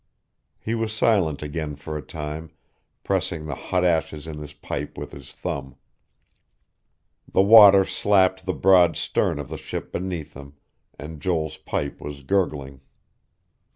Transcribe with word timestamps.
He 0.59 0.73
was 0.73 0.91
silent 0.93 1.43
again 1.43 1.75
for 1.75 1.95
a 1.95 2.01
time, 2.01 2.49
pressing 3.03 3.45
the 3.45 3.53
hot 3.53 3.83
ashes 3.85 4.25
in 4.25 4.39
his 4.39 4.51
pipe 4.51 4.97
with 4.97 5.11
his 5.11 5.31
thumb. 5.31 5.75
The 7.31 7.43
water 7.43 7.85
slapped 7.85 8.47
the 8.47 8.53
broad 8.55 8.97
stern 8.97 9.37
of 9.37 9.47
the 9.47 9.57
ship 9.59 9.91
beneath 9.91 10.33
them, 10.33 10.55
and 10.97 11.21
Joel's 11.21 11.57
pipe 11.57 12.01
was 12.01 12.23
gurgling. 12.23 12.81